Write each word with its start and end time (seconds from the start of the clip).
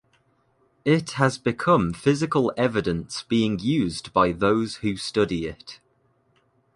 It 0.83 1.11
has 1.21 1.37
become 1.37 1.93
physical 1.93 2.51
evidence 2.57 3.21
being 3.21 3.59
used 3.59 4.11
by 4.13 4.31
those 4.31 4.77
who 4.77 4.97
study 4.97 5.45
it. 5.45 5.79